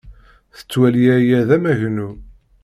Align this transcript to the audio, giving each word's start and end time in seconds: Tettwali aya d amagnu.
Tettwali 0.55 1.03
aya 1.17 1.39
d 1.47 1.49
amagnu. 1.55 2.09